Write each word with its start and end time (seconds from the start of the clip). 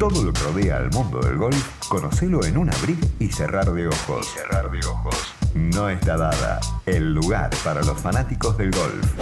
Todo 0.00 0.24
lo 0.24 0.32
que 0.32 0.40
rodea 0.40 0.78
al 0.78 0.90
mundo 0.92 1.20
del 1.20 1.36
golf, 1.36 1.86
conocelo 1.86 2.42
en 2.46 2.56
un 2.56 2.70
abrir 2.72 2.96
y 3.18 3.26
cerrar 3.28 3.70
de 3.70 3.86
ojos. 3.86 4.26
cerrar 4.28 4.70
de 4.70 4.78
ojos. 4.86 5.14
No 5.54 5.90
está 5.90 6.16
dada 6.16 6.58
el 6.86 7.12
lugar 7.12 7.50
para 7.62 7.82
los 7.82 8.00
fanáticos 8.00 8.56
del 8.56 8.70
golf. 8.70 9.12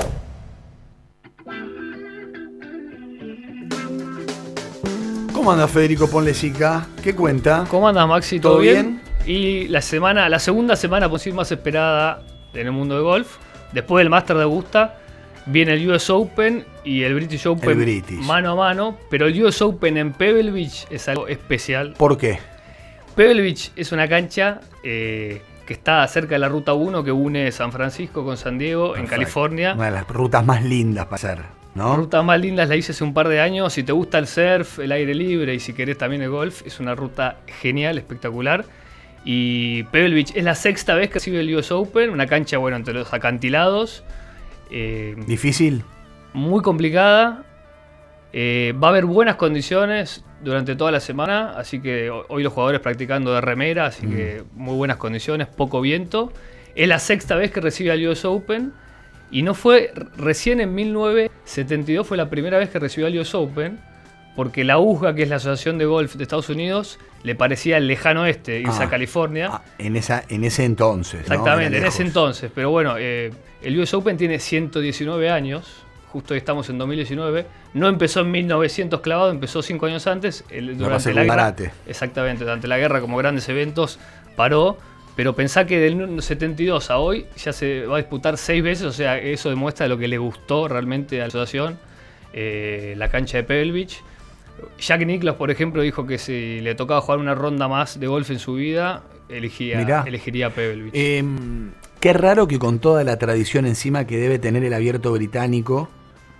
¿Cómo 5.32 5.50
anda 5.50 5.66
Federico 5.66 6.08
Ponlesica? 6.08 6.86
¿Qué 7.02 7.12
cuenta? 7.16 7.64
¿Cómo 7.68 7.88
andas, 7.88 8.06
Maxi? 8.06 8.38
¿Todo 8.38 8.52
¿Todo, 8.52 8.62
bien? 8.62 9.02
bien? 9.24 9.36
Y 9.36 9.66
la 9.66 9.82
semana, 9.82 10.29
la 10.29 10.38
segunda 10.38 10.76
semana 10.76 11.10
sí 11.18 11.32
más 11.32 11.50
esperada 11.50 12.22
en 12.54 12.66
el 12.68 12.72
mundo 12.72 12.95
del 12.95 13.02
golf. 13.02 13.38
Después 13.72 14.02
del 14.02 14.10
Master 14.10 14.36
de 14.36 14.45
Augusta, 14.45 14.97
viene 15.48 15.74
el 15.74 15.90
US 15.90 16.08
Open 16.10 16.64
y 16.84 17.02
el 17.02 17.14
British 17.14 17.46
Open 17.46 17.70
El 17.70 17.76
British. 17.78 18.20
mano 18.24 18.52
a 18.52 18.54
mano. 18.54 18.96
Pero 19.10 19.26
el 19.26 19.42
US 19.44 19.60
Open 19.62 19.96
en 19.96 20.12
Pebble 20.12 20.50
Beach 20.50 20.86
es 20.90 21.08
algo 21.08 21.28
especial. 21.28 21.94
¿Por 21.96 22.16
qué? 22.16 22.38
Pebble 23.16 23.43
Beach 23.43 23.72
es 23.76 23.92
una 23.92 24.08
cancha 24.08 24.61
eh, 24.84 25.42
que 25.66 25.72
está 25.72 26.06
cerca 26.06 26.34
de 26.36 26.39
la 26.39 26.48
Ruta 26.48 26.72
1 26.75 27.03
que 27.04 27.12
une 27.12 27.50
San 27.53 27.72
Francisco 27.72 28.25
con 28.25 28.36
San 28.36 28.58
Diego 28.58 28.89
en 28.96 29.03
Perfecto. 29.03 29.11
California. 29.16 29.75
Una 29.75 29.86
de 29.86 29.90
las 29.90 30.08
rutas 30.08 30.44
más 30.44 30.64
lindas 30.64 31.06
para 31.06 31.16
hacer, 31.16 31.39
¿no? 31.75 31.96
Ruta 31.96 32.22
más 32.22 32.41
linda 32.41 32.64
la 32.67 32.77
hice 32.77 32.92
hace 32.92 33.03
un 33.05 33.12
par 33.12 33.28
de 33.28 33.41
años. 33.41 33.72
Si 33.72 33.83
te 33.83 33.92
gusta 33.92 34.19
el 34.19 34.27
surf, 34.27 34.78
el 34.78 34.92
aire 34.92 35.14
libre 35.14 35.55
y 35.55 35.61
si 35.61 35.72
querés 35.72 35.98
también 35.98 36.22
el 36.22 36.30
golf, 36.30 36.64
es 36.67 36.78
una 36.80 36.94
ruta 36.94 37.39
genial, 37.61 37.98
espectacular. 37.98 38.64
Y 39.25 39.83
Pebble 39.84 40.14
Beach 40.14 40.30
es 40.36 40.44
la 40.44 40.55
sexta 40.55 40.94
vez 40.94 41.08
que 41.08 41.14
recibe 41.14 41.41
el 41.41 41.55
US 41.56 41.72
Open, 41.72 42.11
una 42.11 42.27
cancha, 42.27 42.56
bueno, 42.58 42.77
entre 42.77 42.94
los 42.94 43.12
acantilados. 43.12 44.05
Eh, 44.70 45.14
¿Difícil? 45.27 45.83
muy 46.33 46.62
complicada. 46.62 47.45
Eh, 48.33 48.75
va 48.83 48.89
a 48.89 48.91
haber 48.91 49.06
buenas 49.06 49.36
condiciones 49.36 50.25
durante 50.45 50.77
toda 50.77 50.91
la 50.92 51.00
semana, 51.00 51.53
así 51.56 51.81
que 51.81 52.11
ho- 52.11 52.27
hoy 52.28 52.42
los 52.42 52.53
jugadores 52.53 52.81
practicando 52.81 53.33
de 53.33 53.41
remera, 53.41 53.86
así 53.86 54.06
que 54.06 54.42
muy 54.55 54.75
buenas 54.77 54.98
condiciones, 54.98 55.47
poco 55.48 55.81
viento. 55.81 56.33
Es 56.75 56.87
la 56.89 56.98
sexta 56.98 57.37
vez 57.37 57.51
que 57.51 57.61
recibe 57.61 57.91
al 57.91 58.07
US 58.07 58.25
Open 58.27 58.73
y 59.31 59.42
no 59.42 59.55
fue 59.55 59.92
recién 60.17 60.61
en 60.61 60.75
1972 60.75 62.07
fue 62.07 62.17
la 62.17 62.29
primera 62.31 62.59
vez 62.59 62.69
que 62.69 62.79
recibió 62.79 63.07
al 63.07 63.19
US 63.19 63.35
Open, 63.35 63.81
porque 64.39 64.62
la 64.62 64.78
USGA, 64.78 65.17
que 65.17 65.25
es 65.25 65.28
la 65.28 65.34
Asociación 65.36 65.78
de 65.78 65.84
Golf 65.84 66.14
de 66.14 66.22
Estados 66.22 66.48
Unidos, 66.48 67.00
le 67.25 67.34
parecía 67.34 67.77
el 67.77 67.89
lejano 67.89 68.25
este, 68.25 68.61
irse 68.61 68.84
Ah. 68.84 68.86
a 68.86 68.89
California. 68.89 69.48
Ah, 69.53 69.62
en, 69.78 69.97
esa, 69.97 70.22
en 70.28 70.45
ese 70.45 70.64
entonces. 70.64 71.22
Exactamente, 71.22 71.78
en 71.78 71.84
ese 71.84 72.03
entonces. 72.05 72.48
Pero 72.55 72.70
bueno, 72.70 72.95
eh, 72.98 73.33
el 73.62 73.77
US 73.80 73.92
Open 73.95 74.17
tiene 74.17 74.39
119 74.39 75.28
años. 75.28 75.67
Justo 76.12 76.34
hoy 76.34 76.39
estamos 76.39 76.69
en 76.70 76.78
2019. 76.78 77.47
No 77.75 77.89
empezó 77.89 78.20
en 78.20 78.30
1900 78.30 79.00
clavado, 79.00 79.30
empezó 79.33 79.61
cinco 79.61 79.86
años 79.86 80.06
antes. 80.06 80.45
el- 80.50 80.78
durante 80.78 81.12
la 81.12 81.25
guerra. 81.25 81.55
Exactamente, 81.89 82.45
durante 82.45 82.69
la 82.69 82.78
guerra, 82.78 83.00
como 83.00 83.17
grandes 83.17 83.48
eventos, 83.48 83.98
paró. 84.36 84.78
Pero 85.17 85.34
pensá 85.34 85.67
que 85.67 85.80
del 85.80 86.23
72 86.23 86.91
a 86.92 86.98
hoy 86.98 87.27
ya 87.36 87.52
se 87.52 87.86
va 87.86 87.97
a 87.97 87.98
disputar 87.98 88.36
seis 88.39 88.62
veces. 88.62 88.86
O 88.86 88.92
sea, 88.92 89.19
eso 89.19 89.50
demuestra 89.50 89.89
lo 89.89 89.98
que 89.98 90.06
le 90.06 90.17
gustó 90.17 90.69
realmente 90.69 91.17
a 91.17 91.23
la 91.23 91.27
asociación. 91.27 91.77
eh, 92.34 92.95
la 92.98 93.08
cancha 93.08 93.39
de 93.39 93.42
Pebble 93.42 93.73
Beach. 93.73 94.00
Jack 94.78 95.05
Nicklaus, 95.06 95.37
por 95.37 95.51
ejemplo, 95.51 95.83
dijo 95.83 96.06
que 96.06 96.19
si 96.19 96.61
le 96.61 96.75
tocaba 96.75 97.01
jugar 97.01 97.19
una 97.19 97.34
ronda 97.34 97.69
más 97.69 97.98
de 97.98 98.06
golf 98.06 98.31
en 98.31 98.39
su 98.39 98.55
vida, 98.55 99.03
elegía, 99.28 99.78
Mirá. 99.78 100.05
elegiría 100.06 100.51
Pebble 100.51 100.84
Beach. 100.84 100.95
Em, 100.95 101.70
qué 102.01 102.12
raro 102.12 102.48
que 102.48 102.59
con 102.59 102.79
toda 102.79 103.05
la 103.05 103.19
tradición 103.19 103.67
encima 103.67 104.06
que 104.06 104.19
debe 104.19 104.39
tener 104.39 104.64
el 104.64 104.75
abierto 104.75 105.12
británico, 105.12 105.89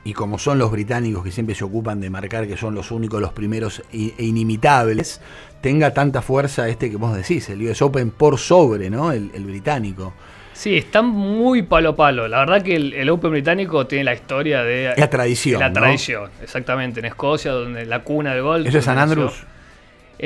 y 0.05 0.15
como 0.15 0.39
son 0.39 0.59
los 0.59 0.71
británicos 0.71 1.23
que 1.23 1.31
siempre 1.31 1.55
se 1.55 1.65
ocupan 1.65 2.01
de 2.01 2.09
marcar 2.09 2.47
que 2.47 2.57
son 2.57 2.75
los 2.75 2.91
únicos, 2.91 3.21
los 3.21 3.33
primeros 3.33 3.83
e 3.93 4.15
inimitables, 4.19 5.21
tenga 5.61 5.93
tanta 5.93 6.23
fuerza 6.23 6.69
este 6.69 6.91
que 6.91 6.97
vos 6.97 7.15
decís, 7.15 7.49
el 7.51 7.63
US 7.69 7.83
Open 7.83 8.11
por 8.11 8.39
sobre, 8.39 8.89
¿no? 8.89 9.13
El, 9.13 9.31
el 9.35 9.45
británico. 9.45 10.15
Sí, 10.59 10.77
están 10.77 11.07
muy 11.07 11.63
palo 11.63 11.91
a 11.91 11.97
palo. 11.97 12.27
La 12.27 12.41
verdad 12.41 12.63
que 12.63 12.75
el, 12.75 12.93
el 12.93 13.09
Open 13.11 13.31
británico 13.31 13.87
tiene 13.87 14.03
la 14.03 14.15
historia 14.15 14.65
de 14.65 14.93
La 14.97 15.09
tradición, 15.09 15.61
La 15.61 15.69
¿no? 15.69 15.75
tradición, 15.75 16.31
exactamente. 16.43 16.99
En 16.99 17.07
Escocia, 17.07 17.53
donde 17.53 17.87
la 17.87 18.01
cuna 18.03 18.33
del 18.35 18.43
golf. 18.43 18.67
¿Eso 18.67 18.79
es 18.79 18.85
San 18.85 18.99
Andrews? 18.99 19.45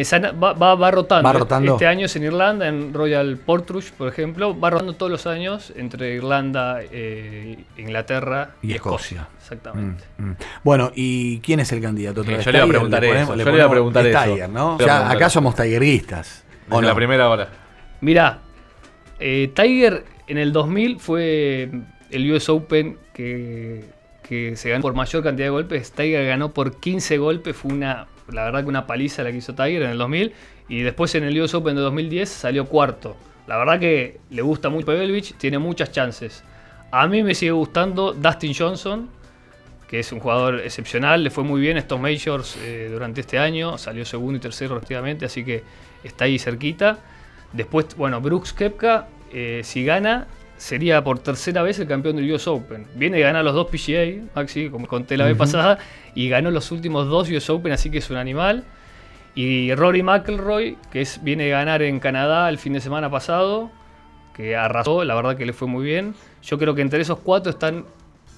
San- 0.04 0.22
va, 0.42 0.54
va- 0.54 0.74
va 0.74 0.90
rotando. 0.90 1.26
¿Va 1.28 1.34
rotando? 1.34 1.72
Este 1.74 1.86
año 1.86 2.06
es 2.06 2.16
en 2.16 2.22
Irlanda, 2.24 2.66
en 2.66 2.94
Royal 2.94 3.36
Portrush, 3.36 3.90
por 3.90 4.08
ejemplo. 4.08 4.58
Va 4.58 4.70
rotando 4.70 4.94
todos 4.94 5.12
los 5.12 5.26
años 5.26 5.70
entre 5.76 6.14
Irlanda, 6.14 6.78
eh, 6.90 7.64
Inglaterra 7.76 8.52
Y 8.62 8.68
y, 8.70 8.74
Escocia. 8.76 9.28
Exactamente. 9.38 10.02
Mm, 10.16 10.30
mm. 10.30 10.36
Bueno, 10.64 10.92
¿y 10.94 11.40
quién 11.40 11.60
es 11.60 11.70
el 11.72 11.82
candidato? 11.82 12.22
¿Otra 12.22 12.38
vez 12.38 12.46
yo 12.46 12.52
le 12.52 12.56
iba 12.56 12.64
a 12.64 12.68
preguntar 12.70 13.02
ponemos- 13.02 13.22
eso, 13.22 13.30
yo 13.32 13.36
le 13.36 13.44
ponemos- 13.44 13.58
iba 13.58 13.66
a 13.66 13.70
preguntar 13.70 14.06
es 14.06 14.16
eso. 14.16 14.24
Tiger, 14.24 14.48
¿no? 14.48 14.78
Ya, 14.78 14.84
preguntar 14.86 15.16
acá 15.18 15.28
somos 15.28 15.54
tigeristas. 15.56 16.44
¿o 16.70 16.76
En 16.76 16.80
no? 16.80 16.88
la 16.88 16.94
primera 16.94 17.28
hora. 17.28 17.48
Mirá, 18.00 18.38
eh, 19.20 19.52
Tiger 19.54 20.04
en 20.32 20.38
el 20.38 20.52
2000 20.52 20.98
fue 20.98 21.70
el 22.10 22.32
US 22.32 22.48
Open 22.48 22.96
que, 23.12 23.84
se 24.56 24.70
ganó 24.70 24.80
por 24.80 24.94
mayor 24.94 25.22
cantidad 25.22 25.46
de 25.46 25.50
golpes. 25.50 25.92
Tiger 25.92 26.26
ganó 26.26 26.54
por 26.54 26.80
15 26.80 27.18
golpes, 27.18 27.54
fue 27.54 27.70
una, 27.70 28.06
la 28.30 28.44
verdad 28.44 28.62
que 28.62 28.70
una 28.70 28.86
paliza 28.86 29.22
la 29.22 29.30
que 29.30 29.36
hizo 29.36 29.54
Tiger 29.54 29.82
en 29.82 29.90
el 29.90 29.98
2000. 29.98 30.32
Y 30.70 30.80
después 30.80 31.14
en 31.16 31.24
el 31.24 31.38
US 31.38 31.52
Open 31.52 31.76
de 31.76 31.82
2010 31.82 32.30
salió 32.30 32.64
cuarto. 32.64 33.14
La 33.46 33.58
verdad 33.58 33.78
que 33.78 34.20
le 34.30 34.40
gusta 34.40 34.70
mucho 34.70 34.86
Beach, 34.86 35.34
tiene 35.34 35.58
muchas 35.58 35.92
chances. 35.92 36.42
A 36.90 37.06
mí 37.08 37.22
me 37.22 37.34
sigue 37.34 37.52
gustando 37.52 38.14
Dustin 38.14 38.54
Johnson, 38.54 39.10
que 39.86 40.00
es 40.00 40.12
un 40.12 40.20
jugador 40.20 40.60
excepcional, 40.60 41.22
le 41.22 41.28
fue 41.28 41.44
muy 41.44 41.60
bien 41.60 41.76
estos 41.76 42.00
majors 42.00 42.56
eh, 42.62 42.88
durante 42.90 43.20
este 43.20 43.38
año, 43.38 43.76
salió 43.76 44.06
segundo 44.06 44.38
y 44.38 44.40
tercero 44.40 44.76
respectivamente, 44.76 45.26
así 45.26 45.44
que 45.44 45.62
está 46.02 46.24
ahí 46.24 46.38
cerquita. 46.38 47.00
Después, 47.52 47.94
bueno, 47.96 48.18
Brooks 48.22 48.54
Kepka, 48.54 49.08
eh, 49.32 49.62
si 49.64 49.84
gana, 49.84 50.26
sería 50.56 51.02
por 51.02 51.18
tercera 51.18 51.62
vez 51.62 51.78
el 51.78 51.88
campeón 51.88 52.16
del 52.16 52.30
US 52.32 52.46
Open. 52.46 52.86
Viene 52.94 53.16
de 53.16 53.22
ganar 53.24 53.44
los 53.44 53.54
dos 53.54 53.68
PGA, 53.68 54.22
Maxi, 54.34 54.68
como 54.70 54.86
conté 54.86 55.16
la 55.16 55.24
vez 55.24 55.36
pasada, 55.36 55.78
y 56.14 56.28
ganó 56.28 56.50
los 56.50 56.70
últimos 56.70 57.08
dos 57.08 57.28
US 57.30 57.50
Open, 57.50 57.72
así 57.72 57.90
que 57.90 57.98
es 57.98 58.10
un 58.10 58.16
animal. 58.16 58.64
Y 59.34 59.74
Rory 59.74 60.02
McIlroy, 60.02 60.76
que 60.90 61.00
es, 61.00 61.22
viene 61.22 61.44
de 61.44 61.50
ganar 61.50 61.82
en 61.82 61.98
Canadá 62.00 62.48
el 62.48 62.58
fin 62.58 62.74
de 62.74 62.80
semana 62.80 63.10
pasado, 63.10 63.70
que 64.34 64.56
arrasó, 64.56 65.04
la 65.04 65.14
verdad 65.14 65.36
que 65.36 65.46
le 65.46 65.52
fue 65.52 65.68
muy 65.68 65.84
bien. 65.84 66.14
Yo 66.42 66.58
creo 66.58 66.74
que 66.74 66.82
entre 66.82 67.00
esos 67.00 67.18
cuatro 67.18 67.50
están 67.50 67.84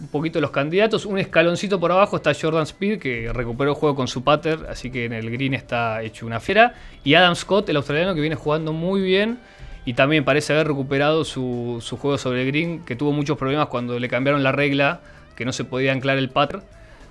un 0.00 0.08
poquito 0.08 0.40
los 0.40 0.50
candidatos. 0.50 1.06
Un 1.06 1.18
escaloncito 1.18 1.78
por 1.78 1.92
abajo 1.92 2.16
está 2.16 2.32
Jordan 2.34 2.64
Speed, 2.64 2.98
que 2.98 3.30
recuperó 3.32 3.70
el 3.70 3.76
juego 3.76 3.94
con 3.94 4.08
su 4.08 4.22
pater, 4.22 4.66
así 4.68 4.90
que 4.90 5.04
en 5.04 5.12
el 5.12 5.30
green 5.30 5.54
está 5.54 6.02
hecho 6.02 6.26
una 6.26 6.40
fiera. 6.40 6.74
Y 7.04 7.14
Adam 7.14 7.34
Scott, 7.34 7.68
el 7.68 7.76
australiano, 7.76 8.14
que 8.14 8.20
viene 8.20 8.36
jugando 8.36 8.72
muy 8.72 9.00
bien. 9.00 9.38
Y 9.84 9.94
también 9.94 10.24
parece 10.24 10.52
haber 10.52 10.68
recuperado 10.68 11.24
su, 11.24 11.78
su 11.82 11.96
juego 11.96 12.16
sobre 12.16 12.42
el 12.42 12.46
green, 12.48 12.84
que 12.84 12.96
tuvo 12.96 13.12
muchos 13.12 13.36
problemas 13.36 13.68
cuando 13.68 13.98
le 13.98 14.08
cambiaron 14.08 14.42
la 14.42 14.52
regla, 14.52 15.00
que 15.36 15.44
no 15.44 15.52
se 15.52 15.64
podía 15.64 15.92
anclar 15.92 16.16
el 16.16 16.30
pater. 16.30 16.62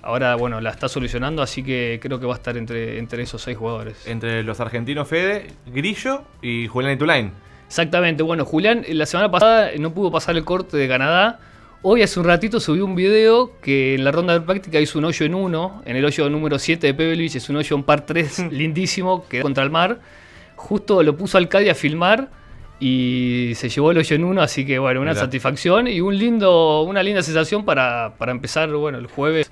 Ahora, 0.02 0.34
bueno, 0.34 0.60
la 0.60 0.70
está 0.70 0.88
solucionando, 0.88 1.40
así 1.40 1.62
que 1.62 1.98
creo 2.02 2.20
que 2.20 2.26
va 2.26 2.34
a 2.34 2.36
estar 2.36 2.56
entre, 2.58 2.98
entre 2.98 3.22
esos 3.22 3.40
seis 3.40 3.56
jugadores. 3.56 4.06
Entre 4.06 4.42
los 4.42 4.60
argentinos 4.60 5.08
Fede, 5.08 5.46
Grillo 5.66 6.24
y 6.42 6.66
Julián 6.66 6.92
Itulain. 6.92 7.32
Exactamente, 7.66 8.22
bueno, 8.22 8.44
Julián 8.44 8.84
la 8.88 9.06
semana 9.06 9.30
pasada 9.30 9.70
no 9.78 9.94
pudo 9.94 10.10
pasar 10.10 10.36
el 10.36 10.44
corte 10.44 10.76
de 10.76 10.88
Canadá. 10.88 11.40
Hoy 11.80 12.02
hace 12.02 12.20
un 12.20 12.26
ratito 12.26 12.60
subió 12.60 12.84
un 12.84 12.94
video 12.94 13.58
que 13.60 13.94
en 13.94 14.04
la 14.04 14.12
ronda 14.12 14.34
de 14.34 14.40
práctica 14.40 14.78
hizo 14.78 14.98
un 14.98 15.06
hoyo 15.06 15.24
en 15.24 15.34
uno, 15.34 15.82
en 15.86 15.96
el 15.96 16.04
hoyo 16.04 16.28
número 16.28 16.58
7 16.58 16.86
de 16.86 16.94
Pebble 16.94 17.16
Beach, 17.16 17.36
es 17.36 17.48
un 17.48 17.56
hoyo 17.56 17.76
en 17.76 17.82
par 17.82 18.04
3 18.04 18.38
lindísimo, 18.52 19.26
que 19.26 19.38
da 19.38 19.42
contra 19.42 19.64
el 19.64 19.70
mar. 19.70 20.00
Justo 20.56 21.02
lo 21.02 21.16
puso 21.16 21.38
al 21.38 21.48
Caddy 21.48 21.70
a 21.70 21.74
filmar 21.74 22.28
y 22.88 23.54
se 23.54 23.70
llevó 23.70 23.92
el 23.92 23.98
hoyo 23.98 24.14
en 24.16 24.24
uno, 24.24 24.42
así 24.42 24.66
que 24.66 24.78
bueno, 24.78 25.00
una 25.00 25.12
Mirá. 25.12 25.22
satisfacción 25.22 25.88
y 25.88 26.00
un 26.02 26.18
lindo, 26.18 26.82
una 26.82 27.02
linda 27.02 27.22
sensación 27.22 27.64
para, 27.64 28.12
para 28.18 28.30
empezar 28.32 28.70
bueno, 28.70 28.98
el 28.98 29.06
jueves 29.06 29.50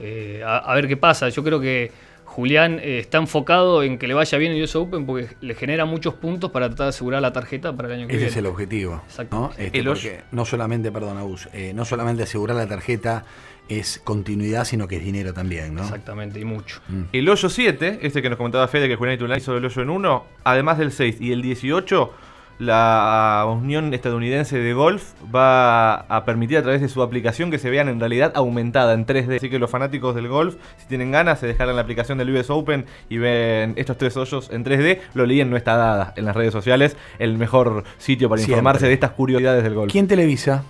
eh, 0.00 0.42
a, 0.44 0.56
a 0.56 0.74
ver 0.74 0.88
qué 0.88 0.96
pasa. 0.96 1.28
Yo 1.28 1.44
creo 1.44 1.60
que 1.60 1.92
Julián 2.24 2.78
eh, 2.82 2.98
está 3.00 3.18
enfocado 3.18 3.82
en 3.82 3.98
que 3.98 4.06
le 4.06 4.14
vaya 4.14 4.38
bien 4.38 4.52
el 4.52 4.62
US 4.62 4.74
Open 4.76 5.04
porque 5.04 5.28
le 5.42 5.54
genera 5.54 5.84
muchos 5.84 6.14
puntos 6.14 6.50
para 6.50 6.68
tratar 6.68 6.86
de 6.86 6.88
asegurar 6.90 7.20
la 7.20 7.30
tarjeta 7.30 7.74
para 7.76 7.88
el 7.88 7.94
año 8.00 8.06
que 8.06 8.14
Ese 8.14 8.18
viene. 8.20 8.30
es 8.30 8.36
el 8.38 8.46
objetivo. 8.46 9.02
Exacto. 9.06 9.36
¿no? 9.36 9.50
Este, 9.58 9.78
El 9.78 9.88
hoyo- 9.88 10.10
porque 10.10 10.22
no 10.32 10.46
solamente, 10.46 10.90
perdón, 10.90 11.18
Agus, 11.18 11.50
eh, 11.52 11.72
no 11.74 11.84
solamente 11.84 12.22
asegurar 12.22 12.56
la 12.56 12.66
tarjeta 12.66 13.26
es 13.68 14.00
continuidad, 14.02 14.64
sino 14.64 14.88
que 14.88 14.96
es 14.96 15.04
dinero 15.04 15.34
también, 15.34 15.74
¿no? 15.74 15.82
Exactamente, 15.82 16.40
y 16.40 16.44
mucho. 16.46 16.80
El 17.12 17.28
hoyo 17.28 17.48
7, 17.50 17.98
este 18.00 18.22
que 18.22 18.28
nos 18.30 18.38
comentaba 18.38 18.66
Fede, 18.66 18.88
que 18.88 18.96
Julián 18.96 19.16
Itulain 19.16 19.38
hizo 19.40 19.54
el 19.56 19.64
hoyo 19.64 19.82
en 19.82 19.90
1, 19.90 20.24
además 20.44 20.78
del 20.78 20.90
6 20.90 21.18
y 21.20 21.32
el 21.32 21.42
18, 21.42 22.12
la 22.58 23.44
Unión 23.48 23.92
Estadounidense 23.92 24.58
de 24.58 24.72
Golf 24.72 25.12
va 25.34 25.94
a 25.94 26.24
permitir 26.24 26.58
a 26.58 26.62
través 26.62 26.80
de 26.80 26.88
su 26.88 27.02
aplicación 27.02 27.50
que 27.50 27.58
se 27.58 27.70
vean 27.70 27.88
en 27.88 27.98
realidad 27.98 28.32
aumentada 28.34 28.92
en 28.94 29.06
3D. 29.06 29.36
Así 29.36 29.50
que 29.50 29.58
los 29.58 29.70
fanáticos 29.70 30.14
del 30.14 30.28
golf, 30.28 30.56
si 30.78 30.86
tienen 30.86 31.10
ganas, 31.10 31.40
se 31.40 31.46
descargan 31.46 31.76
la 31.76 31.82
aplicación 31.82 32.18
del 32.18 32.30
US 32.34 32.50
Open 32.50 32.84
y 33.08 33.18
ven 33.18 33.74
estos 33.76 33.98
tres 33.98 34.16
hoyos 34.16 34.50
en 34.52 34.64
3D. 34.64 34.98
Lo 35.14 35.26
leí 35.26 35.40
en 35.40 35.50
No 35.50 35.56
Está 35.56 35.76
Dada 35.76 36.14
en 36.16 36.24
las 36.24 36.36
redes 36.36 36.52
sociales, 36.52 36.96
el 37.18 37.36
mejor 37.36 37.84
sitio 37.98 38.28
para 38.28 38.38
Siempre. 38.38 38.52
informarse 38.54 38.86
de 38.86 38.92
estas 38.92 39.10
curiosidades 39.12 39.64
del 39.64 39.74
golf. 39.74 39.90
¿Quién 39.90 40.06
televisa? 40.06 40.64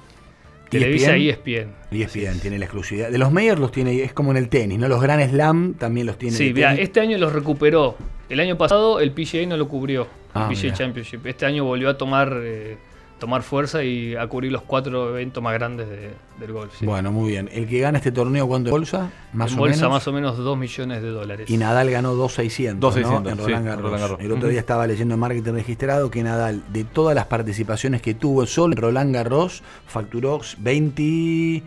Televisa 0.71 1.19
y 1.19 1.29
ESPN. 1.29 1.71
ESPN 1.91 2.41
tiene 2.41 2.59
la 2.59 2.65
exclusividad. 2.65 3.11
De 3.11 3.19
los 3.19 3.31
Mayors 3.31 3.61
los 3.61 3.73
tiene, 3.73 4.03
es 4.03 4.15
como 4.15 4.31
en 4.31 4.39
el 4.39 4.49
tenis, 4.49 4.79
¿no? 4.79 4.89
Los 4.89 5.03
Grand 5.03 5.29
Slam 5.29 5.75
también 5.75 6.07
los 6.07 6.17
tiene. 6.17 6.35
Sí, 6.35 6.53
mira, 6.55 6.75
este 6.75 7.01
año 7.01 7.19
los 7.19 7.33
recuperó. 7.35 7.97
El 8.31 8.41
año 8.41 8.57
pasado 8.57 8.99
el 9.01 9.13
PGA 9.13 9.45
no 9.47 9.59
lo 9.59 9.69
cubrió. 9.69 10.07
Ah, 10.35 10.49
el 10.51 10.55
PGA 10.57 10.63
mira. 10.65 10.75
Championship. 10.77 11.27
Este 11.27 11.47
año 11.47 11.65
volvió 11.65 11.91
a 11.91 11.97
tomar, 11.99 12.33
eh, 12.43 12.79
tomar 13.19 13.43
fuerza 13.43 13.85
y 13.85 14.17
a 14.17 14.27
cubrir 14.27 14.51
los 14.51 14.63
cuatro 14.63 15.11
eventos 15.11 15.41
más 15.43 15.53
grandes 15.55 15.89
de- 15.89 16.11
del 16.41 16.53
golf. 16.53 16.73
sí. 16.77 16.85
Bueno, 16.87 17.13
muy 17.13 17.31
bien. 17.31 17.49
El 17.53 17.69
que 17.69 17.79
gana 17.79 17.99
este 17.99 18.11
torneo, 18.11 18.49
¿cuánto 18.49 18.71
bolsa? 18.73 19.11
Más 19.33 19.53
en 19.53 19.59
o 19.59 19.61
bolsa 19.61 19.77
menos. 19.77 19.91
más 19.93 20.09
o 20.09 20.13
menos 20.13 20.37
2 20.39 20.59
millones 20.59 21.03
de 21.03 21.11
dólares. 21.11 21.49
Y 21.49 21.57
Nadal 21.57 21.89
ganó 21.91 22.15
2.600 22.17 22.81
2.600, 22.81 23.23
¿no? 23.23 23.31
en 23.31 23.39
Roland 23.39 23.67
Garros. 23.67 23.83
Roland 23.85 24.01
Garros. 24.03 24.21
El 24.21 24.33
otro 24.33 24.49
día 24.49 24.59
estaba 24.59 24.87
leyendo 24.89 25.15
en 25.15 25.21
marketing 25.21 25.53
registrado 25.53 26.11
que 26.11 26.23
Nadal, 26.25 26.63
de 26.73 26.83
todas 26.83 27.15
las 27.15 27.27
participaciones 27.27 28.03
que 28.03 28.15
tuvo 28.15 28.45
solo 28.47 28.73
en 28.75 28.81
Roland 28.83 29.15
Garros, 29.15 29.63
facturó 29.87 30.41
20, 30.59 31.63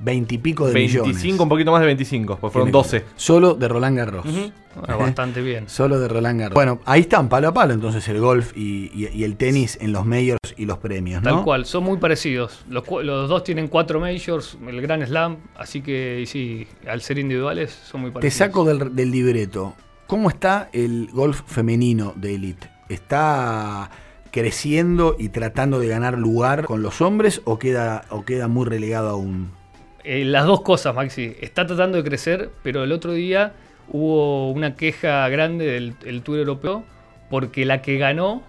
20 0.00 0.34
y 0.34 0.38
pico 0.38 0.66
de 0.66 0.72
25, 0.74 1.06
millones. 1.06 1.40
un 1.40 1.48
poquito 1.48 1.72
más 1.72 1.80
de 1.80 1.86
25, 1.86 2.36
pues 2.38 2.52
fueron 2.52 2.66
Tiene- 2.68 2.82
12. 2.82 3.04
Solo 3.16 3.54
de 3.54 3.68
Roland 3.68 3.96
Garros. 3.96 4.24
Bueno, 4.24 4.98
bastante 4.98 5.40
bien. 5.40 5.68
Solo 5.68 6.00
de 6.00 6.08
Roland 6.08 6.40
Garros. 6.40 6.54
Bueno, 6.54 6.80
ahí 6.84 7.02
están, 7.02 7.28
palo 7.28 7.48
a 7.48 7.54
palo, 7.54 7.74
entonces 7.74 8.06
el 8.08 8.20
golf 8.20 8.52
y, 8.56 8.90
y- 8.94 9.08
y 9.14 9.24
el 9.24 9.36
tenis 9.36 9.78
en 9.80 9.92
los 9.92 10.04
majors 10.04 10.38
y 10.56 10.66
los 10.66 10.78
premios, 10.78 11.22
¿no? 11.22 11.30
Tal 11.36 11.44
cual, 11.44 11.64
son 11.64 11.84
muy 11.84 11.96
parecidos. 11.98 12.64
Los, 12.68 12.84
los 13.04 13.28
dos 13.28 13.44
tienen 13.44 13.68
cuatro 13.68 14.00
majors, 14.00 14.58
el 14.68 14.80
Grand 14.82 15.04
Slam, 15.06 15.36
así 15.56 15.80
que 15.80 16.24
sí, 16.26 16.66
al 16.88 17.00
ser 17.00 17.18
individuales 17.18 17.70
son 17.88 18.00
muy 18.02 18.10
Te 18.10 18.14
parecidos. 18.14 18.34
saco 18.48 18.64
del, 18.64 18.94
del 18.96 19.10
libreto. 19.10 19.74
¿Cómo 20.06 20.28
está 20.28 20.68
el 20.72 21.08
golf 21.12 21.42
femenino 21.46 22.12
de 22.16 22.34
élite? 22.34 22.68
¿Está 22.88 23.90
creciendo 24.32 25.14
y 25.18 25.28
tratando 25.28 25.78
de 25.78 25.86
ganar 25.86 26.18
lugar 26.18 26.64
con 26.64 26.82
los 26.82 27.00
hombres 27.00 27.40
o 27.44 27.58
queda, 27.58 28.04
o 28.10 28.24
queda 28.24 28.48
muy 28.48 28.66
relegado 28.66 29.08
aún? 29.10 29.52
Eh, 30.04 30.24
las 30.24 30.44
dos 30.46 30.60
cosas, 30.62 30.94
Maxi. 30.94 31.34
Está 31.40 31.66
tratando 31.66 31.96
de 31.98 32.04
crecer, 32.04 32.50
pero 32.62 32.84
el 32.84 32.92
otro 32.92 33.12
día 33.12 33.52
hubo 33.88 34.50
una 34.50 34.76
queja 34.76 35.28
grande 35.28 35.66
del 35.66 35.94
el 36.04 36.22
Tour 36.22 36.38
Europeo 36.38 36.84
porque 37.30 37.64
la 37.64 37.80
que 37.82 37.96
ganó 37.98 38.42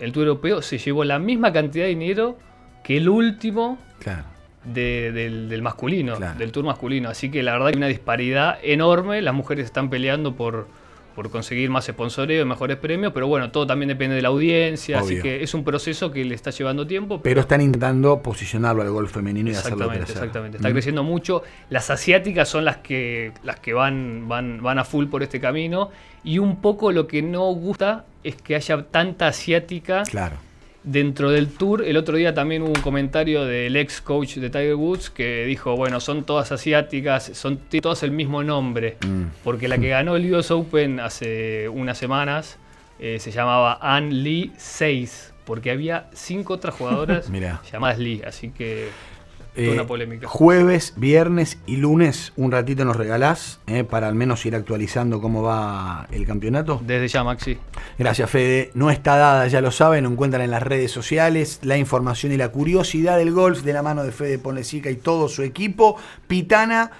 el 0.00 0.12
Tour 0.12 0.26
Europeo 0.28 0.62
se 0.62 0.78
llevó 0.78 1.04
la 1.04 1.18
misma 1.18 1.52
cantidad 1.52 1.84
de 1.84 1.90
dinero 1.90 2.38
que 2.84 2.98
el 2.98 3.08
último 3.08 3.78
Claro. 4.00 4.24
de- 4.64 5.12
del, 5.12 5.48
del 5.48 5.62
masculino, 5.62 6.16
Claro. 6.16 6.38
del 6.38 6.52
Tour 6.52 6.64
masculino. 6.66 7.08
Así 7.08 7.30
que 7.30 7.42
la 7.42 7.52
verdad 7.52 7.66
que 7.68 7.72
hay 7.72 7.78
una 7.78 7.86
disparidad 7.88 8.58
enorme. 8.62 9.20
Las 9.22 9.34
mujeres 9.34 9.64
están 9.64 9.90
peleando 9.90 10.34
por, 10.36 10.68
por 11.18 11.30
conseguir 11.32 11.68
más 11.68 11.84
sponsoreo 11.86 12.42
y 12.42 12.44
mejores 12.44 12.76
premios, 12.76 13.12
pero 13.12 13.26
bueno, 13.26 13.50
todo 13.50 13.66
también 13.66 13.88
depende 13.88 14.14
de 14.14 14.22
la 14.22 14.28
audiencia. 14.28 15.00
Así 15.00 15.20
que 15.20 15.42
es 15.42 15.52
un 15.52 15.64
proceso 15.64 16.12
que 16.12 16.24
le 16.24 16.32
está 16.36 16.50
llevando 16.52 16.86
tiempo. 16.86 17.20
Pero 17.22 17.40
están 17.40 17.60
intentando 17.60 18.22
posicionarlo 18.22 18.82
al 18.82 18.90
golf 18.90 19.10
femenino 19.10 19.50
y 19.50 19.54
hacerlo 19.54 19.78
Exactamente, 19.86 20.04
crecer. 20.04 20.16
exactamente. 20.22 20.56
Está 20.58 20.68
Mm. 20.68 20.72
creciendo 20.72 21.02
mucho. 21.02 21.42
Las 21.70 21.90
asiáticas 21.90 22.48
son 22.48 22.64
las 22.64 22.76
que, 22.76 23.32
las 23.42 23.58
que 23.58 23.72
van, 23.72 24.28
van, 24.28 24.62
van 24.62 24.78
a 24.78 24.84
full 24.84 25.06
por 25.06 25.24
este 25.24 25.40
camino. 25.40 25.90
Y 26.22 26.38
un 26.38 26.60
poco 26.60 26.92
lo 26.92 27.08
que 27.08 27.20
no 27.20 27.50
gusta 27.52 28.04
es 28.22 28.36
que 28.36 28.54
haya 28.54 28.84
tanta 28.84 29.26
asiática 29.26 30.04
Claro. 30.04 30.36
Dentro 30.82 31.30
del 31.30 31.48
tour. 31.48 31.84
El 31.84 31.96
otro 31.96 32.16
día 32.16 32.34
también 32.34 32.62
hubo 32.62 32.70
un 32.70 32.82
comentario 32.82 33.44
del 33.44 33.76
ex 33.76 34.00
coach 34.00 34.36
de 34.36 34.50
Tiger 34.50 34.74
Woods 34.74 35.10
que 35.10 35.44
dijo, 35.46 35.76
bueno, 35.76 36.00
son 36.00 36.24
todas 36.24 36.52
asiáticas, 36.52 37.30
son 37.34 37.58
todas 37.80 38.02
el 38.02 38.10
mismo 38.10 38.42
nombre. 38.42 38.96
Mm. 39.06 39.24
Porque 39.44 39.68
la 39.68 39.78
que 39.78 39.88
ganó 39.88 40.16
el 40.16 40.34
US 40.34 40.50
Open 40.50 41.00
hace 41.00 41.68
unas 41.68 41.98
semanas 41.98 42.58
eh, 42.98 43.18
se 43.20 43.30
llamaba 43.30 43.78
Ann 43.80 44.22
Lee 44.22 44.52
6. 44.56 45.34
Porque 45.44 45.70
había 45.70 46.10
cinco 46.12 46.54
otras 46.54 46.74
jugadoras 46.74 47.30
llamadas 47.72 47.98
Lee. 47.98 48.22
Así 48.26 48.50
que 48.50 48.88
Eh, 49.54 49.70
una 49.72 49.86
polémica. 49.86 50.28
Jueves, 50.28 50.94
viernes 50.96 51.58
y 51.66 51.76
lunes, 51.76 52.32
un 52.36 52.52
ratito 52.52 52.84
nos 52.84 52.96
regalás 52.96 53.60
eh, 53.66 53.82
para 53.82 54.06
al 54.06 54.14
menos 54.14 54.46
ir 54.46 54.54
actualizando 54.54 55.20
cómo 55.20 55.42
va 55.42 56.06
el 56.12 56.26
campeonato. 56.26 56.80
Desde 56.86 57.08
ya, 57.08 57.24
Maxi. 57.24 57.58
Gracias, 57.98 58.30
Fede. 58.30 58.70
No 58.74 58.90
está 58.90 59.16
dada, 59.16 59.48
ya 59.48 59.60
lo 59.60 59.72
saben, 59.72 60.04
lo 60.04 60.10
encuentran 60.10 60.42
en 60.42 60.52
las 60.52 60.62
redes 60.62 60.92
sociales, 60.92 61.58
la 61.62 61.76
información 61.76 62.30
y 62.30 62.36
la 62.36 62.50
curiosidad 62.50 63.18
del 63.18 63.32
golf 63.32 63.62
de 63.62 63.72
la 63.72 63.82
mano 63.82 64.04
de 64.04 64.12
Fede 64.12 64.38
Ponlecica 64.38 64.90
y 64.90 64.96
todo 64.96 65.28
su 65.28 65.42
equipo. 65.42 65.96
Pitana 66.28 66.92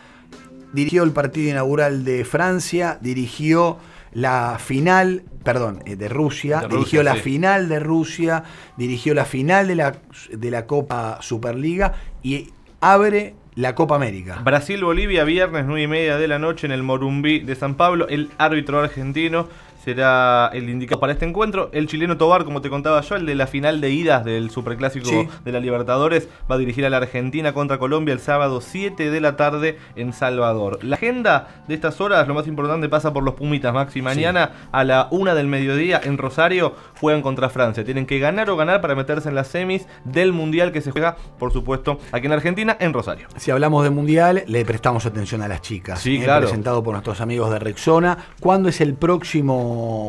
dirigió 0.73 1.05
el 1.05 1.13
partido 1.13 1.51
inaugural 1.51 2.05
de 2.05 2.25
Francia, 2.25 2.99
dirigió 3.01 3.79
la 4.19 4.59
final, 4.59 5.23
perdón, 5.45 5.83
eh, 5.87 5.95
de 5.97 6.09
Rusia, 6.09 6.61
De 6.61 6.69
dirigió 6.69 7.01
Rusia, 7.01 7.03
la 7.03 7.15
sí. 7.15 7.21
final 7.21 7.69
de 7.69 7.79
Rusia, 7.79 8.45
dirigió 8.77 9.15
la 9.15 9.25
final 9.25 9.69
de 9.69 9.77
la, 9.77 9.95
de 10.31 10.51
la 10.51 10.67
Copa 10.67 11.19
Superliga 11.21 11.95
y 12.23 12.49
abre 12.81 13.35
la 13.55 13.75
Copa 13.75 13.95
América. 13.95 14.41
Brasil-Bolivia, 14.45 15.25
viernes 15.25 15.67
9 15.67 15.83
y 15.83 15.87
media 15.87 16.17
de 16.17 16.29
la 16.29 16.39
noche 16.39 16.67
en 16.67 16.73
el 16.73 16.83
Morumbí 16.83 17.41
de 17.41 17.55
San 17.55 17.77
Pablo. 17.77 18.09
El 18.09 18.31
árbitro 18.39 18.81
argentino 18.81 19.49
será 19.89 20.51
el 20.53 20.69
indicado 20.69 21.01
para 21.01 21.15
este 21.15 21.25
encuentro. 21.25 21.71
El 21.73 21.87
chileno 21.87 22.19
Tobar, 22.19 22.45
como 22.45 22.61
te 22.61 22.69
contaba 22.69 23.01
yo, 23.01 23.17
el 23.17 23.25
de 23.25 23.35
la 23.35 23.47
final 23.47 23.81
de 23.81 23.91
ida 23.91 24.21
del 24.21 24.51
Superclásico 24.51 25.09
Sí. 25.09 25.27
de 25.47 25.51
la 25.53 25.61
Libertadores, 25.61 26.29
va 26.51 26.57
a 26.57 26.59
dirigir 26.59 26.85
a 26.85 26.91
la 26.91 26.99
Argentina 26.99 27.55
contra 27.55 27.79
Colombia 27.79 28.13
el 28.13 28.21
sábado 28.21 28.61
7 28.61 29.11
de 29.11 29.21
la 29.23 29.37
tarde 29.37 29.79
en 29.97 30.13
Salvador. 30.13 30.85
La 30.85 30.97
agenda 30.97 31.63
de 31.69 31.75
estas 31.75 32.03
horas, 32.03 32.29
lo 32.29 32.35
más 32.35 32.47
importante, 32.47 32.87
pasa 32.91 33.15
por 33.15 33.23
los 33.23 33.33
Pumitas, 33.33 33.73
Maxi. 33.73 34.03
Mañana 34.03 34.51
a 34.73 34.85
la 34.85 35.09
una 35.11 35.35
del 35.35 35.47
mediodía 35.47 35.99
en 36.05 36.19
Rosario 36.19 36.75
juegan 37.01 37.23
contra 37.23 37.49
Francia. 37.49 37.83
Tienen 37.83 38.05
que 38.05 38.19
ganar 38.19 38.51
o 38.51 38.57
ganar 38.59 38.83
para 38.83 38.95
meterse 38.95 39.31
en 39.31 39.37
las 39.37 39.49
semis 39.49 39.87
del 40.05 40.35
Mundial 40.35 40.71
que 40.71 40.83
se 40.83 40.91
juega, 40.91 41.17
por 41.39 41.51
supuesto, 41.51 41.99
aquí 42.13 42.27
en 42.27 42.33
Argentina, 42.33 42.77
en 42.79 42.93
Rosario. 42.93 43.29
Si 43.37 43.51
hablamos 43.51 43.85
de 43.85 43.91
mundial, 43.91 44.45
le 44.49 44.67
prestamos 44.67 45.07
atención 45.07 45.41
a 45.41 45.49
las 45.49 45.63
chicas. 45.63 45.99
Sí, 46.01 46.17
eh, 46.19 46.25
claro. 46.25 46.43
Presentado 46.47 46.83
por 46.83 46.93
nuestros 46.93 47.23
amigos 47.23 47.51
de 47.51 47.59
Rexona. 47.59 48.19
¿Cuándo 48.41 48.69
es 48.69 48.83
el 48.83 48.93
próximo 48.95 49.39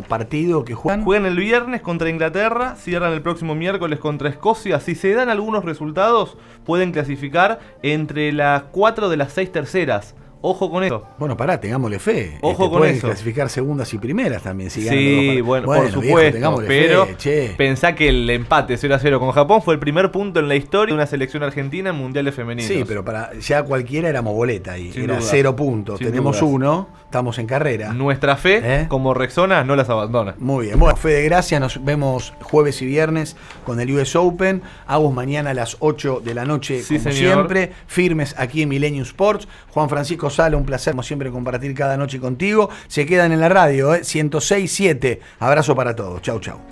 partido 0.07 0.65
que 0.65 0.75
juegan? 0.75 1.03
Juegan 1.03 1.25
el 1.25 1.37
viernes 1.37 1.81
contra 1.81 2.09
Inglaterra, 2.09 2.75
cierran 2.75 3.13
el 3.13 3.21
próximo 3.21 3.55
miércoles 3.55 3.99
contra 3.99 4.29
Escocia. 4.29 4.79
Si 4.79 4.95
se 4.95 5.13
dan 5.13 5.29
algunos 5.29 5.65
resultados, 5.65 6.37
pueden 6.65 6.91
clasificar 6.91 7.59
entre 7.81 8.31
las 8.31 8.63
cuatro 8.63 9.09
de 9.09 9.17
las 9.17 9.33
seis 9.33 9.51
terceras. 9.51 10.15
Ojo 10.41 10.71
con 10.71 10.83
eso. 10.85 11.03
Bueno, 11.17 11.35
pará, 11.35 11.59
tengámosle 11.59 11.99
fe. 11.99 12.37
Ojo 12.41 12.51
Este, 12.63 12.69
con 12.69 12.77
pueden 12.79 12.95
eso. 12.95 13.07
clasificar 13.07 13.49
segundas 13.49 13.93
y 13.93 13.97
primeras 13.97 14.41
también. 14.43 14.69
Si 14.69 14.87
Sí, 14.87 15.41
bueno, 15.41 15.65
por 15.65 15.81
viejo, 15.81 16.01
supuesto. 16.01 16.31
tengámosle 16.33 16.67
pero 16.67 17.05
fe, 17.07 17.15
che. 17.17 17.53
pensá 17.57 17.93
que 17.93 18.07
el 18.07 18.29
empate 18.29 18.77
0 18.77 18.95
a 18.95 18.99
0 18.99 19.19
con 19.19 19.31
Japón 19.31 19.61
fue 19.61 19.73
el 19.73 19.79
primer 19.81 20.11
punto 20.11 20.39
en 20.39 20.47
la 20.47 20.55
historia 20.55 20.93
de 20.93 20.95
una 20.95 21.07
selección 21.07 21.43
argentina 21.43 21.89
en 21.89 21.97
mundiales 21.97 22.35
femeninos. 22.35 22.71
Sí, 22.71 22.85
pero 22.87 23.03
para 23.03 23.33
ya 23.39 23.63
cualquiera 23.63 24.07
éramos 24.07 24.33
boleta 24.33 24.73
ahí. 24.73 24.93
Sin 24.93 25.03
Era 25.03 25.19
cero 25.19 25.55
puntos. 25.57 25.99
Tenemos 25.99 26.39
dudas. 26.39 26.53
uno, 26.53 26.87
estamos 27.03 27.37
en 27.37 27.45
carrera. 27.45 27.91
Nuestra 27.91 28.37
fe, 28.37 28.61
¿Eh? 28.63 28.85
como 28.87 29.13
Rexona, 29.13 29.65
no 29.65 29.75
las 29.75 29.89
abandona. 29.89 30.35
Muy 30.39 30.67
bien. 30.67 30.79
Bueno, 30.79 30.95
Fede, 30.95 31.21
gracias. 31.23 31.59
Nos 31.59 31.83
vemos 31.83 32.33
jueves 32.43 32.81
y 32.81 32.85
viernes 32.85 33.35
con 33.65 33.79
el 33.81 33.91
US 33.93 34.15
Open. 34.15 34.61
Agus 34.87 35.13
mañana 35.13 35.49
a 35.49 35.53
las 35.53 35.75
8 35.81 36.21
de 36.23 36.33
la 36.33 36.45
noche, 36.45 36.81
Sí, 36.81 36.97
como 36.97 37.11
señor. 37.11 37.33
siempre. 37.35 37.73
Firmes 37.87 38.35
aquí 38.37 38.61
en 38.61 38.69
Millennium 38.69 39.03
Sports. 39.03 39.47
Juan 39.71 39.89
Francisco 39.89 40.28
Sala, 40.29 40.57
un 40.57 40.65
placer, 40.65 40.93
como 40.93 41.03
siempre, 41.03 41.31
compartir 41.31 41.73
cada 41.73 41.97
noche 41.97 42.19
contigo. 42.19 42.69
Se 42.87 43.05
quedan 43.05 43.31
en 43.31 43.39
la 43.39 43.49
radio, 43.49 43.93
¿eh? 43.93 44.01
106.7. 44.01 45.19
Abrazo 45.39 45.75
para 45.75 45.95
todos. 45.95 46.21
Chau, 46.21 46.39
chau. 46.39 46.69